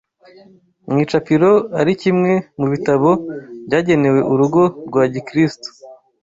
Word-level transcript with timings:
mu 0.89 0.97
icapiro 1.03 1.51
ari 1.79 1.93
kimwe 2.01 2.31
mu 2.59 2.65
bitabo 2.73 3.09
byagenewe 3.65 4.19
Urugo 4.31 4.61
rwa 4.87 5.03
Gikristo 5.13 5.69